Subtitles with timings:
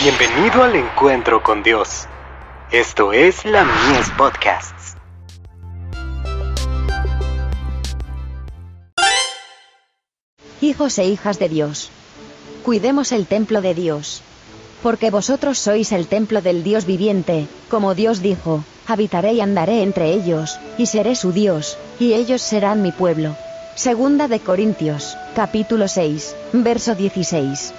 [0.00, 2.06] Bienvenido al encuentro con Dios.
[2.70, 4.94] Esto es la Mies Podcasts.
[10.60, 11.90] Hijos e hijas de Dios.
[12.62, 14.22] Cuidemos el templo de Dios.
[14.84, 20.12] Porque vosotros sois el templo del Dios viviente, como Dios dijo, habitaré y andaré entre
[20.12, 23.34] ellos, y seré su Dios, y ellos serán mi pueblo.
[23.74, 27.74] Segunda de Corintios, capítulo 6, verso 16.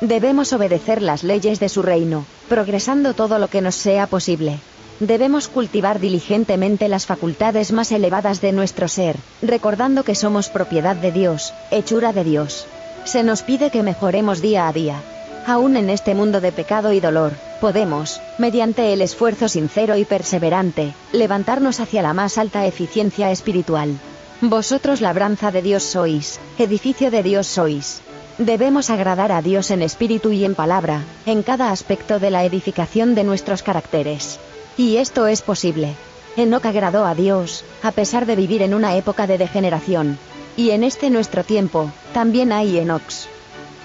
[0.00, 4.58] Debemos obedecer las leyes de su reino, progresando todo lo que nos sea posible.
[5.00, 11.10] Debemos cultivar diligentemente las facultades más elevadas de nuestro ser, recordando que somos propiedad de
[11.10, 12.66] Dios, hechura de Dios.
[13.04, 15.02] Se nos pide que mejoremos día a día.
[15.46, 20.94] Aún en este mundo de pecado y dolor, podemos, mediante el esfuerzo sincero y perseverante,
[21.12, 23.98] levantarnos hacia la más alta eficiencia espiritual.
[24.40, 28.00] Vosotros labranza de Dios sois, edificio de Dios sois.
[28.38, 33.14] Debemos agradar a Dios en espíritu y en palabra, en cada aspecto de la edificación
[33.14, 34.40] de nuestros caracteres.
[34.76, 35.94] Y esto es posible.
[36.36, 40.18] Enoch agradó a Dios, a pesar de vivir en una época de degeneración.
[40.56, 43.28] Y en este nuestro tiempo, también hay Enox.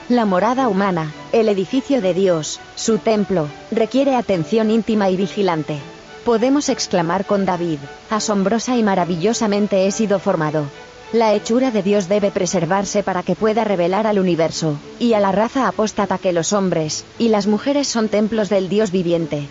[0.08, 5.78] La morada humana, el edificio de Dios, su templo, requiere atención íntima y vigilante.
[6.26, 7.78] Podemos exclamar con David,
[8.10, 10.66] asombrosa y maravillosamente he sido formado.
[11.12, 15.32] La hechura de Dios debe preservarse para que pueda revelar al universo, y a la
[15.32, 19.48] raza apóstata que los hombres, y las mujeres son templos del Dios viviente.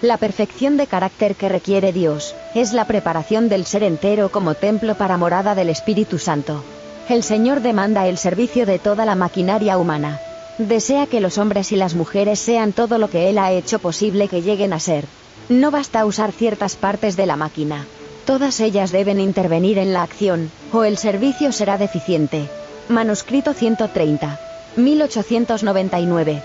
[0.00, 4.94] La perfección de carácter que requiere Dios, es la preparación del ser entero como templo
[4.94, 6.64] para morada del Espíritu Santo.
[7.10, 10.18] El Señor demanda el servicio de toda la maquinaria humana.
[10.56, 14.28] Desea que los hombres y las mujeres sean todo lo que Él ha hecho posible
[14.28, 15.04] que lleguen a ser.
[15.50, 17.84] No basta usar ciertas partes de la máquina.
[18.26, 22.48] Todas ellas deben intervenir en la acción, o el servicio será deficiente.
[22.88, 24.40] Manuscrito 130.
[24.74, 26.42] 1899.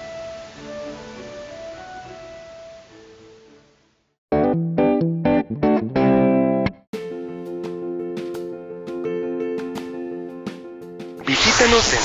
[11.26, 12.02] Visítanos en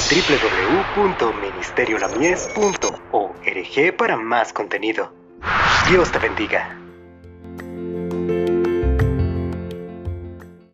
[0.96, 5.12] www.ministeriolamies.org para más contenido.
[5.90, 6.78] Dios te bendiga.